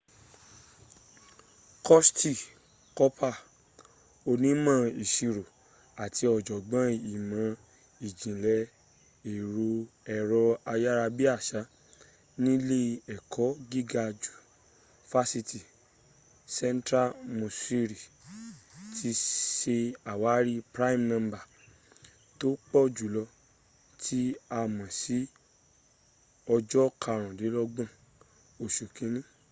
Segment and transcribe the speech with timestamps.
[1.85, 2.39] curtis
[2.97, 3.33] cooper
[4.29, 5.43] onímọ̀ ìsirò
[6.03, 7.45] àti ọ̀jọ̀gbọ́n ìmọ̀
[8.07, 8.59] ìjìnlẹ̀
[10.15, 10.41] ẹ̀rọ
[10.71, 11.61] ayárabíàṣà
[12.43, 12.79] nílé
[13.15, 14.03] ẹ̀kọ́ gíga
[15.11, 15.59] fásitì
[16.57, 17.09] central
[17.39, 17.99] missouri
[18.95, 19.09] ti
[19.57, 19.77] se
[20.11, 21.43] àwárí prime number
[22.39, 23.23] tó pọ̀ jùlọ
[24.03, 24.19] tí
[24.57, 25.17] a mọ̀ ní
[26.55, 27.89] ọjọ́ karùndínlọ́gbọ̀n
[28.63, 29.21] osù kínni